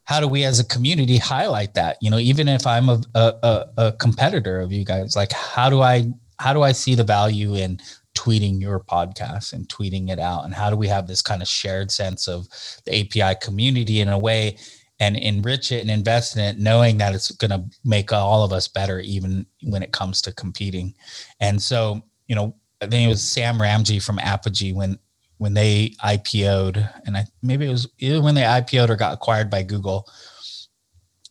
[0.05, 1.99] how do we as a community highlight that?
[2.01, 5.83] You know, even if I'm a a, a competitor of you guys, like how do
[5.83, 7.79] I how do I see the value in
[8.15, 11.49] tweeting your podcast and tweeting it out and how do we have this kind of
[11.49, 12.47] shared sense of
[12.85, 14.57] the api community in a way
[15.05, 18.53] and enrich it and invest in it, knowing that it's going to make all of
[18.53, 20.95] us better, even when it comes to competing.
[21.41, 24.99] And so, you know, I think it was Sam Ramji from Apigee when
[25.39, 29.51] when they IPO'd, and I maybe it was either when they IPO'd or got acquired
[29.51, 30.09] by Google.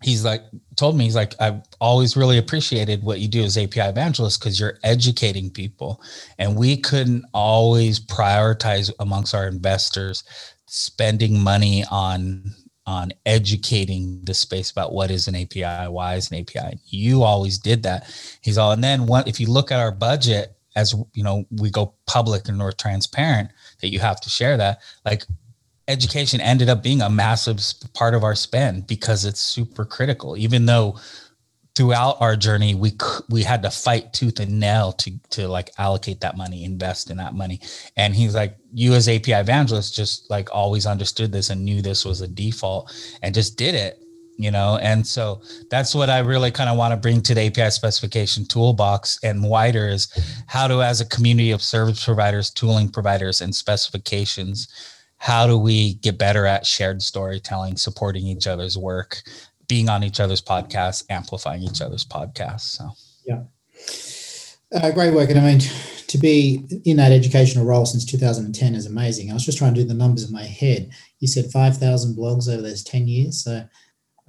[0.03, 0.41] He's like
[0.75, 4.59] told me he's like I've always really appreciated what you do as API evangelist because
[4.59, 6.01] you're educating people,
[6.37, 10.23] and we couldn't always prioritize amongst our investors
[10.67, 12.53] spending money on
[12.85, 16.79] on educating the space about what is an API, why is an API.
[16.87, 18.09] You always did that.
[18.41, 21.69] He's all, and then what if you look at our budget as you know, we
[21.69, 23.49] go public and we're transparent
[23.81, 24.81] that you have to share that.
[25.05, 25.25] Like
[25.87, 27.59] education ended up being a massive
[27.93, 30.99] part of our spend because it's super critical, even though
[31.75, 32.91] throughout our journey we
[33.29, 37.17] we had to fight tooth and nail to to like allocate that money invest in
[37.17, 37.59] that money.
[37.97, 42.05] And he's like you as api evangelist just like always understood this and knew this
[42.05, 43.99] was a default and just did it
[44.35, 44.79] you know?
[44.81, 48.45] And so that's what i really kind of want to bring to the api specification
[48.45, 50.07] toolbox and wider is
[50.47, 54.67] how to as a community of service providers tooling providers and specifications
[55.17, 59.21] how do we get better at shared storytelling supporting each other's work
[59.73, 62.77] being on each other's podcasts, amplifying each other's podcasts.
[62.77, 62.91] So
[63.25, 63.41] yeah.
[64.71, 65.31] Uh, great work.
[65.31, 65.61] And I mean,
[66.05, 69.31] to be in that educational role since 2010 is amazing.
[69.31, 70.91] I was just trying to do the numbers in my head.
[71.21, 73.43] You said 5,000 blogs over those 10 years.
[73.43, 73.67] So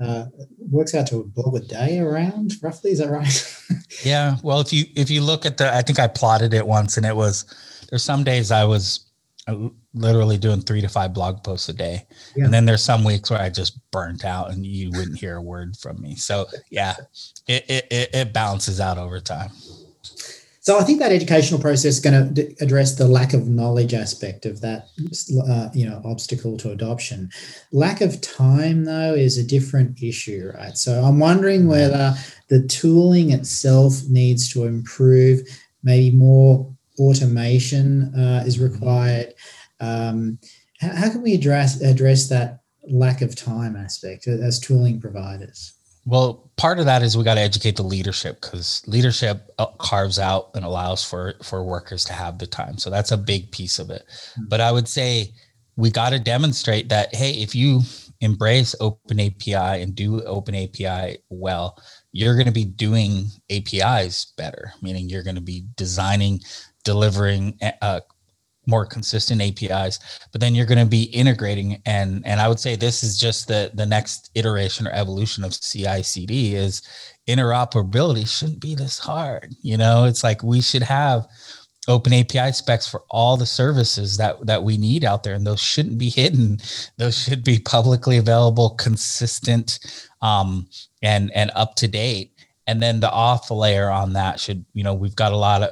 [0.01, 0.25] uh,
[0.71, 2.93] works out to a blog a day around roughly.
[2.93, 3.63] Is that right?
[4.03, 4.37] yeah.
[4.43, 7.05] Well, if you, if you look at the, I think I plotted it once and
[7.05, 7.45] it was,
[7.91, 9.11] there's some days I was
[9.95, 12.07] literally doing three to five blog posts a day.
[12.37, 12.45] Yeah.
[12.45, 15.43] And then there's some weeks where I just burnt out and you wouldn't hear a
[15.43, 16.17] word from me.
[16.17, 16.95] So yeah,
[17.47, 19.51] it, it, it balances out over time.
[20.61, 24.47] So I think that educational process is going to address the lack of knowledge aspect
[24.47, 24.89] of that,
[25.47, 27.29] uh, you know, obstacle to adoption.
[27.71, 30.75] Lack of time, though, is a different issue, right?
[30.79, 32.15] So I'm wondering whether
[32.49, 35.43] the tooling itself needs to improve,
[35.83, 38.75] maybe more automation uh, is mm-hmm.
[39.85, 40.39] Um,
[40.81, 45.75] how, how, can we address address that lack of time aspect as tooling providers?
[46.07, 50.19] Well, part of that is we got to educate the leadership because leadership uh, carves
[50.19, 52.79] out and allows for for workers to have the time.
[52.79, 54.05] So that's a big piece of it.
[54.07, 54.49] Mm-hmm.
[54.49, 55.33] But I would say
[55.77, 57.83] we got to demonstrate that hey, if you
[58.21, 61.79] embrace open API and do open API well,
[62.13, 66.41] you're going to be doing APIs better, meaning you're going to be designing,
[66.85, 68.01] delivering uh,
[68.67, 69.99] more consistent APIs,
[70.33, 73.49] but then you're going to be integrating and and I would say this is just
[73.49, 76.83] the the next iteration or evolution of CI/CD is
[77.29, 79.55] interoperability shouldn't be this hard.
[79.63, 81.27] You know, it's like we should have
[81.89, 85.61] open API specs for all the services that that we need out there, and those
[85.61, 86.59] shouldn't be hidden.
[86.99, 89.79] Those should be publicly available, consistent,
[90.23, 90.69] um,
[91.03, 92.33] and and up to date.
[92.67, 95.71] And then the off layer on that should, you know, we've got a lot of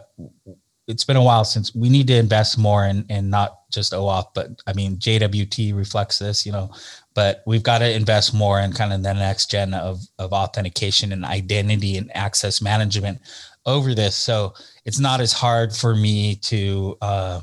[0.92, 4.26] it's been a while since we need to invest more in, in not just OAuth,
[4.34, 6.70] but I mean, JWT reflects this, you know,
[7.14, 11.10] but we've got to invest more in kind of the next gen of, of authentication
[11.10, 13.20] and identity and access management
[13.64, 14.14] over this.
[14.14, 14.52] So
[14.84, 17.40] it's not as hard for me to uh,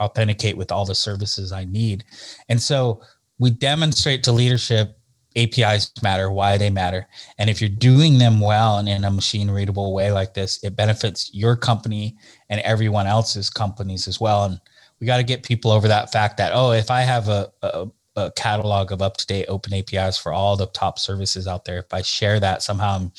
[0.00, 2.02] authenticate with all the services I need.
[2.48, 3.02] And so
[3.38, 4.98] we demonstrate to leadership
[5.36, 7.06] APIs matter, why they matter.
[7.38, 10.74] And if you're doing them well and in a machine readable way like this, it
[10.74, 12.16] benefits your company
[12.48, 14.44] and everyone else's companies as well.
[14.44, 14.60] And
[14.98, 17.86] we got to get people over that fact that, oh, if I have a, a,
[18.16, 21.78] a catalog of up to date open APIs for all the top services out there,
[21.78, 23.12] if I share that somehow, I'm,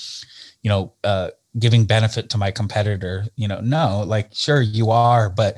[0.63, 5.30] you know, uh, giving benefit to my competitor, you know, no, like, sure, you are,
[5.30, 5.58] but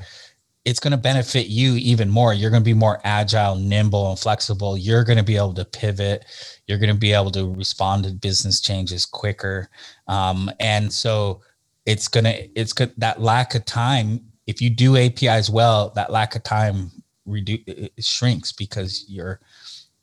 [0.65, 2.33] it's going to benefit you even more.
[2.33, 4.77] You're going to be more agile, nimble, and flexible.
[4.77, 6.25] You're going to be able to pivot.
[6.67, 9.69] You're going to be able to respond to business changes quicker.
[10.07, 11.41] Um, and so
[11.85, 14.21] it's going to, it's good that lack of time.
[14.47, 16.91] If you do APIs well, that lack of time
[17.25, 17.61] reduce
[17.99, 19.39] shrinks because you're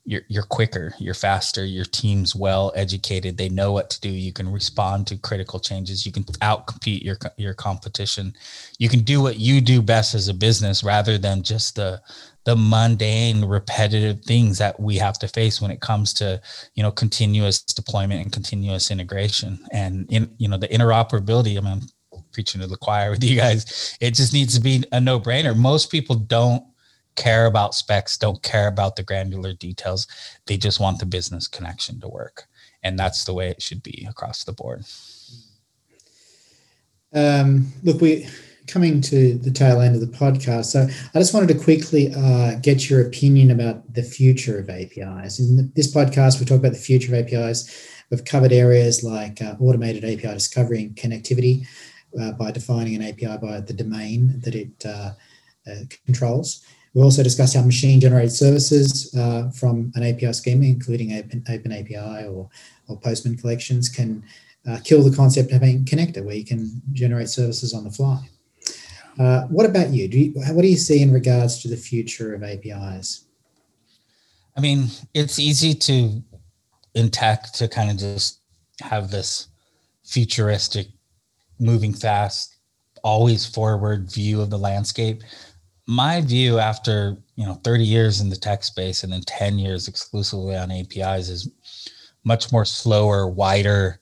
[0.07, 4.31] you're you're quicker, you're faster, your team's well educated, they know what to do, you
[4.31, 8.33] can respond to critical changes, you can outcompete your your competition.
[8.79, 12.01] You can do what you do best as a business rather than just the
[12.45, 16.39] the mundane repetitive things that we have to face when it comes to
[16.75, 21.81] you know continuous deployment and continuous integration and in you know the interoperability i mean
[22.13, 25.57] I'm preaching to the choir with you guys it just needs to be a no-brainer
[25.57, 26.63] most people don't
[27.17, 30.07] care about specs, don't care about the granular details.
[30.45, 32.47] They just want the business connection to work.
[32.81, 34.85] And that's the way it should be across the board.
[37.13, 38.29] Um, look, we're
[38.67, 40.65] coming to the tail end of the podcast.
[40.65, 45.39] So I just wanted to quickly uh, get your opinion about the future of APIs.
[45.39, 47.93] In this podcast, we talk about the future of APIs.
[48.09, 51.65] We've covered areas like uh, automated API discovery and connectivity
[52.19, 55.11] uh, by defining an API by the domain that it uh,
[55.69, 56.65] uh, controls.
[56.97, 61.71] We also discussed how machine generated services uh, from an API schema, including Open, Open
[61.71, 62.49] API or,
[62.87, 64.23] or Postman collections, can
[64.67, 67.91] uh, kill the concept of having a connector where you can generate services on the
[67.91, 68.27] fly.
[69.19, 70.07] Uh, what about you?
[70.07, 73.25] Do you, What do you see in regards to the future of APIs?
[74.55, 76.23] I mean, it's easy to
[76.95, 78.39] in tech to kind of just
[78.81, 79.49] have this
[80.03, 80.87] futuristic,
[81.59, 82.57] moving fast,
[83.03, 85.21] always forward view of the landscape
[85.87, 89.87] my view after you know 30 years in the tech space and then 10 years
[89.87, 91.49] exclusively on apis is
[92.23, 93.99] much more slower wider.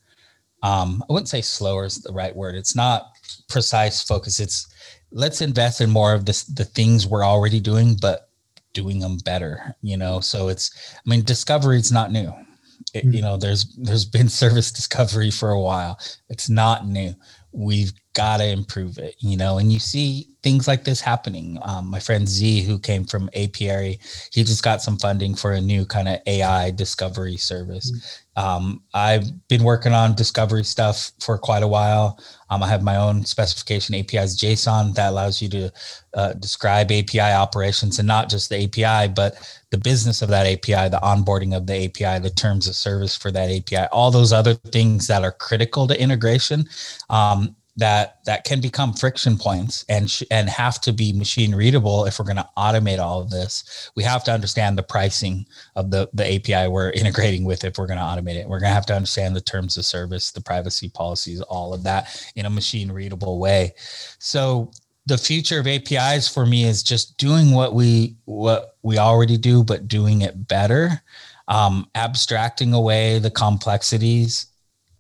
[0.64, 2.56] Um, i wouldn't say slower is the right word.
[2.56, 3.12] It's not
[3.48, 4.40] precise focus.
[4.40, 4.68] It's
[5.12, 8.30] let's invest in more of this the things we're already doing but
[8.74, 10.20] doing them better you know?
[10.20, 12.34] So it's i mean discovery is not new.
[12.96, 16.00] It, you know there's there's been service discovery for a while.
[16.30, 17.14] It's not new.
[17.52, 21.60] We've got to improve it, you know, and you see things like this happening.
[21.64, 24.00] Um, my friend Z, who came from Apiary,
[24.32, 27.92] he just got some funding for a new kind of AI discovery service.
[27.92, 28.22] Mm-hmm.
[28.38, 32.20] Um, I've been working on discovery stuff for quite a while.
[32.50, 35.72] Um, I have my own specification APIs JSON that allows you to
[36.14, 39.36] uh, describe API operations and not just the API, but
[39.72, 43.32] the business of that API, the onboarding of the API, the terms of service for
[43.32, 46.66] that API, all those other things that are critical to integration.
[47.10, 52.06] Um, that that can become friction points and sh- and have to be machine readable
[52.06, 53.92] if we're going to automate all of this.
[53.96, 57.88] We have to understand the pricing of the the api we're integrating with if we're
[57.88, 58.48] going to automate it.
[58.48, 61.84] We're going to have to understand the terms of service the privacy policies all of
[61.84, 63.74] that in a machine readable way.
[64.20, 64.72] So
[65.06, 69.64] the future of apis for me is just doing what we what we already do
[69.64, 71.02] but doing it better.
[71.48, 74.48] Um, abstracting away the complexities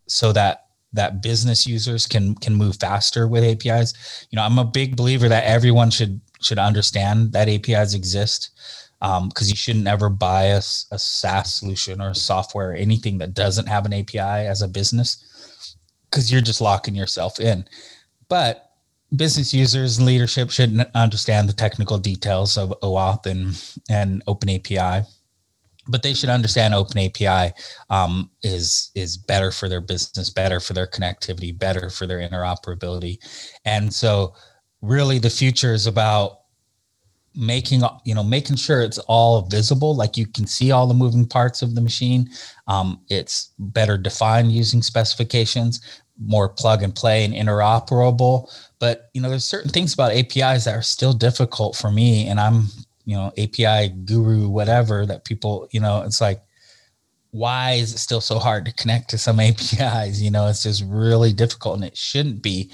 [0.07, 0.64] so that
[0.95, 3.93] that business users can can move faster with APIs.
[4.29, 8.51] You know, I'm a big believer that everyone should should understand that APIs exist
[8.99, 13.33] because um, you shouldn't ever buy a, a SaaS solution or software or anything that
[13.33, 15.77] doesn't have an API as a business
[16.09, 17.65] because you're just locking yourself in.
[18.29, 18.71] But
[19.15, 25.05] business users and leadership should understand the technical details of OAuth and and Open API
[25.87, 27.53] but they should understand open api
[27.89, 33.17] um, is is better for their business better for their connectivity better for their interoperability.
[33.65, 34.33] And so
[34.81, 36.39] really the future is about
[37.37, 41.25] making you know making sure it's all visible like you can see all the moving
[41.25, 42.29] parts of the machine.
[42.67, 45.81] Um, it's better defined using specifications
[46.17, 48.49] more plug and play and interoperable.
[48.79, 52.39] But you know there's certain things about apis that are still difficult for me and
[52.39, 52.67] i'm
[53.05, 56.41] you know api guru whatever that people you know it's like
[57.31, 60.83] why is it still so hard to connect to some apis you know it's just
[60.87, 62.71] really difficult and it shouldn't be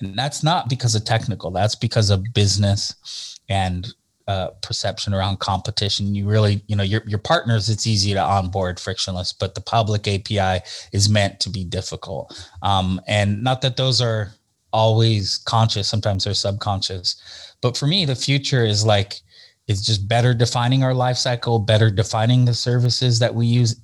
[0.00, 3.94] and that's not because of technical that's because of business and
[4.26, 6.14] uh, perception around competition.
[6.14, 10.08] You really, you know, your your partners, it's easy to onboard frictionless, but the public
[10.08, 12.48] API is meant to be difficult.
[12.62, 14.32] Um, and not that those are
[14.72, 17.16] always conscious; sometimes they're subconscious.
[17.60, 19.20] But for me, the future is like
[19.66, 23.80] is just better defining our life cycle, better defining the services that we use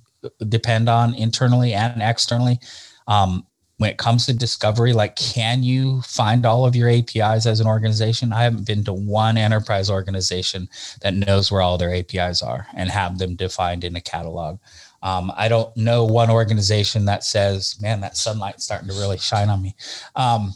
[0.48, 2.58] depend on internally and externally.
[3.06, 3.46] Um,
[3.78, 7.66] when it comes to discovery, like can you find all of your APIs as an
[7.66, 8.30] organization?
[8.30, 10.68] I haven't been to one enterprise organization
[11.00, 14.58] that knows where all their APIs are and have them defined in a catalog.
[15.02, 19.48] Um, I don't know one organization that says, "Man, that sunlight's starting to really shine
[19.48, 19.74] on me."
[20.14, 20.52] Um,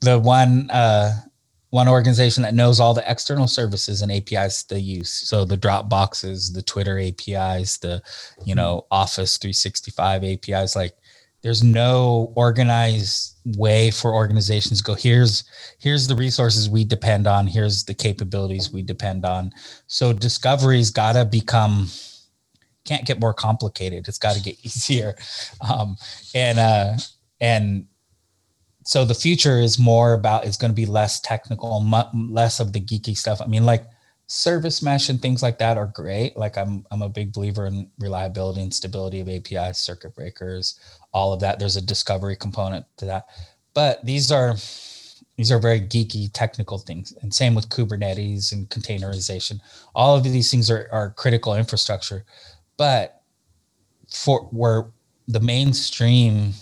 [0.00, 1.14] the one uh,
[1.70, 5.10] one organization that knows all the external services and APIs they use.
[5.10, 8.02] So the Dropboxes, the Twitter APIs, the
[8.44, 10.94] you know Office 365 APIs, like
[11.42, 15.44] there's no organized way for organizations go here's
[15.78, 17.46] here's the resources we depend on.
[17.46, 19.52] Here's the capabilities we depend on.
[19.86, 21.88] So discovery's got to become
[22.84, 24.08] can't get more complicated.
[24.08, 25.14] It's got to get easier.
[25.68, 25.96] Um,
[26.34, 26.94] and uh
[27.40, 27.86] and
[28.88, 31.82] so the future is more about it's going to be less technical
[32.30, 33.84] less of the geeky stuff i mean like
[34.30, 37.90] service mesh and things like that are great like i'm i'm a big believer in
[37.98, 40.66] reliability and stability of apis circuit breakers
[41.12, 41.58] all of that.
[41.58, 43.26] There's a discovery component to that.
[43.74, 44.56] But these are
[45.36, 47.12] these are very geeky technical things.
[47.22, 49.60] And same with Kubernetes and containerization.
[49.94, 52.24] All of these things are, are critical infrastructure.
[52.76, 53.22] But
[54.10, 54.86] for where
[55.28, 56.54] the mainstream,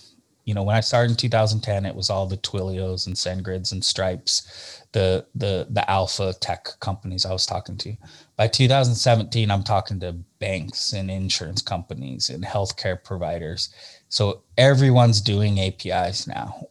[0.47, 3.85] you know, when I started in 2010, it was all the Twilios and SendGrids and
[3.85, 7.95] Stripes, the the the alpha tech companies I was talking to.
[8.37, 13.71] By 2017, I'm talking to banks and insurance companies and healthcare providers
[14.09, 16.69] so everyone's doing APIs now.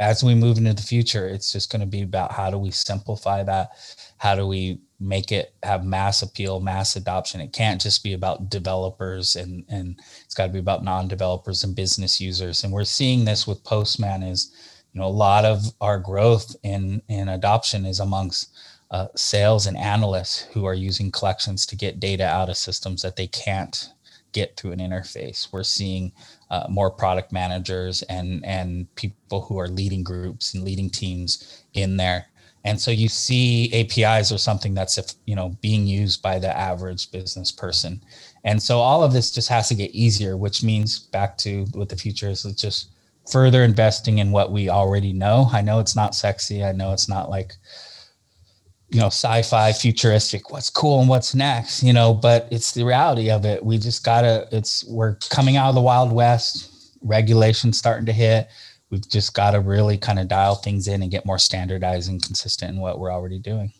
[0.00, 2.70] As we move into the future, it's just going to be about how do we
[2.70, 3.70] simplify that?
[4.24, 7.42] How do we make it have mass appeal, mass adoption?
[7.42, 11.76] It can't just be about developers and and it's got to be about non-developers and
[11.76, 12.64] business users.
[12.64, 14.50] And we're seeing this with Postman is,
[14.94, 18.50] you know, a lot of our growth in in adoption is amongst
[18.90, 23.16] uh, sales and analysts who are using collections to get data out of systems that
[23.16, 23.90] they can't
[24.32, 25.52] get through an interface.
[25.52, 26.12] We're seeing
[26.50, 31.98] uh, more product managers and and people who are leading groups and leading teams in
[31.98, 32.28] there.
[32.64, 36.56] And so you see APIs are something that's if you know being used by the
[36.56, 38.02] average business person.
[38.44, 41.88] And so all of this just has to get easier, which means back to what
[41.88, 42.90] the future is, it's just
[43.30, 45.48] further investing in what we already know.
[45.52, 46.64] I know it's not sexy.
[46.64, 47.52] I know it's not like
[48.90, 53.30] you know sci-fi futuristic what's cool and what's next you know but it's the reality
[53.30, 58.06] of it we just gotta it's we're coming out of the wild west regulation starting
[58.06, 58.48] to hit
[58.94, 62.22] we've just got to really kind of dial things in and get more standardized and
[62.22, 63.72] consistent in what we're already doing.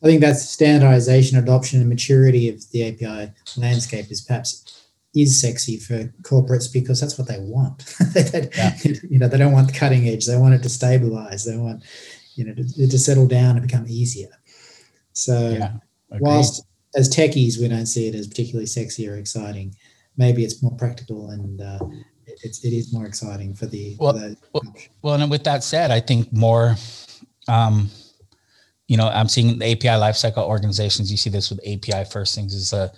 [0.00, 4.84] I think that's standardization adoption and maturity of the api landscape is perhaps
[5.16, 7.82] is sexy for corporates because that's what they want.
[8.14, 8.76] They, yeah.
[9.10, 10.26] you know they don't want the cutting edge.
[10.26, 11.44] They want it to stabilize.
[11.44, 11.82] They want
[12.36, 14.30] you know, to, to settle down and become easier.
[15.12, 15.72] So yeah,
[16.20, 19.74] whilst as techies, we don't see it as particularly sexy or exciting,
[20.16, 21.80] maybe it's more practical and uh,
[22.42, 25.64] it's, it is more exciting for the, well, for the well, well, and with that
[25.64, 26.76] said, I think more,
[27.48, 27.90] um,
[28.86, 31.10] you know, I'm seeing the API lifecycle organizations.
[31.10, 32.88] You see this with API first things is a, uh,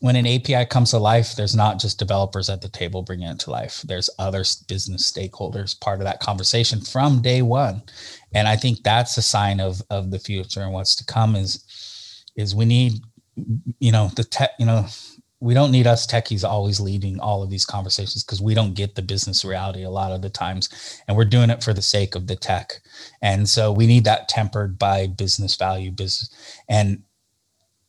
[0.00, 3.40] when an API comes to life, there's not just developers at the table bringing it
[3.40, 3.82] to life.
[3.82, 7.82] There's other business stakeholders part of that conversation from day one,
[8.32, 11.34] and I think that's a sign of of the future and what's to come.
[11.34, 13.00] Is is we need,
[13.80, 14.86] you know, the tech, you know,
[15.40, 18.94] we don't need us techies always leading all of these conversations because we don't get
[18.94, 20.68] the business reality a lot of the times,
[21.06, 22.80] and we're doing it for the sake of the tech,
[23.22, 26.30] and so we need that tempered by business value, business
[26.68, 27.02] and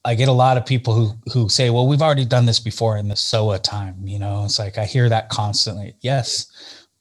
[0.05, 2.97] I get a lot of people who who say, "Well, we've already done this before
[2.97, 5.95] in the SOA time." You know, it's like I hear that constantly.
[6.01, 6.47] Yes,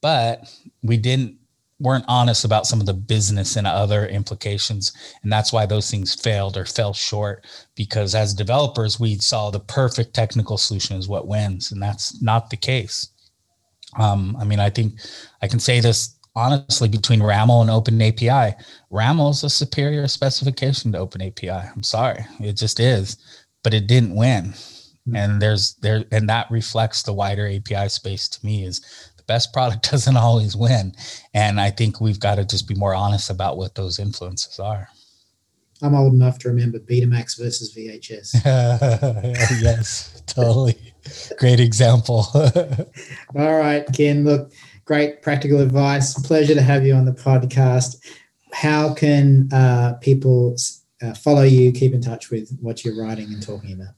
[0.00, 1.36] but we didn't
[1.80, 4.92] weren't honest about some of the business and other implications.
[5.22, 9.60] And that's why those things failed or fell short because as developers we saw the
[9.60, 11.72] perfect technical solution is what wins.
[11.72, 13.08] And that's not the case.
[13.98, 15.00] Um, i mean i think
[15.40, 18.54] i can say this honestly between raml and open api
[18.92, 22.26] raml is a superior specification to open api i'm sorry.
[22.38, 23.16] It just is
[23.62, 24.54] but it didn't win.
[25.14, 29.88] And there's there and that reflects the wider api space to me is best product
[29.90, 30.92] doesn't always win
[31.34, 34.88] and i think we've got to just be more honest about what those influences are
[35.80, 38.44] I'm old enough to remember Betamax versus VHS.
[39.62, 40.76] yes totally
[41.38, 42.26] great example
[43.36, 44.24] All right, Kin.
[44.24, 44.52] Look,
[44.84, 46.18] great practical advice.
[46.26, 47.96] Pleasure to have you on the podcast.
[48.52, 50.56] How can uh, people
[51.02, 53.94] uh, follow you, keep in touch with what you're writing and talking about?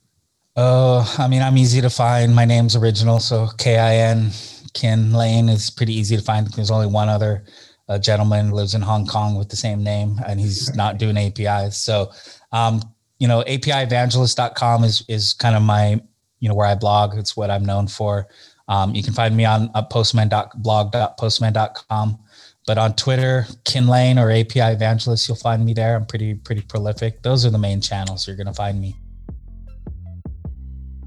[0.57, 2.35] Oh, I mean, I'm easy to find.
[2.35, 4.31] My name's original, so K I N
[4.75, 6.47] Kin Lane is pretty easy to find.
[6.49, 7.45] There's only one other
[7.89, 11.77] uh, gentleman lives in Hong Kong with the same name, and he's not doing APIs.
[11.77, 12.12] So,
[12.53, 12.81] um,
[13.18, 16.01] you know, APIevangelist.com is is kind of my,
[16.39, 17.18] you know, where I blog.
[17.18, 18.29] It's what I'm known for.
[18.68, 22.18] Um, you can find me on uh, postman.blog.postman.com.
[22.66, 25.97] But on Twitter, Kin Lane or API Evangelist, you'll find me there.
[25.97, 27.23] I'm pretty pretty prolific.
[27.23, 28.95] Those are the main channels you're gonna find me.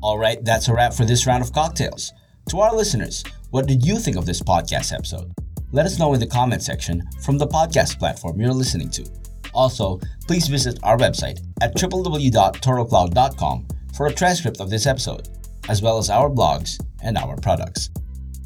[0.01, 2.11] All right, that's a wrap for this round of cocktails.
[2.49, 3.23] To our listeners,
[3.53, 5.31] what did you think of this podcast episode?
[5.71, 9.05] Let us know in the comment section from the podcast platform you're listening to.
[9.53, 15.29] Also, please visit our website at www.torocloud.com for a transcript of this episode,
[15.69, 17.91] as well as our blogs and our products.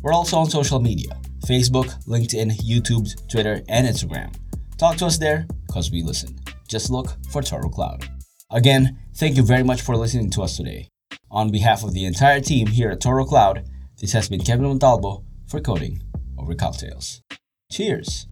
[0.02, 4.36] We're also on social media Facebook, LinkedIn, YouTube, Twitter, and Instagram.
[4.78, 6.38] Talk to us there because we listen.
[6.68, 8.10] Just look for Toro Cloud.
[8.52, 10.90] Again, thank you very much for listening to us today.
[11.32, 13.64] On behalf of the entire team here at Toro Cloud,
[14.00, 16.04] this has been Kevin Montalvo for Coding
[16.38, 17.22] Over Cocktails.
[17.72, 18.28] Cheers!